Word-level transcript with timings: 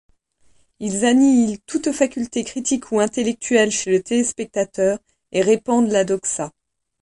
Ils 0.79 1.05
annihilent 1.05 1.59
toute 1.67 1.91
faculté 1.91 2.43
critique 2.43 2.91
ou 2.91 2.99
intellectuelle 3.01 3.69
chez 3.69 3.91
le 3.91 4.01
téléspectateur 4.01 4.97
et 5.31 5.43
répandent 5.43 5.89
la 5.91 6.03
doxa. 6.03 6.51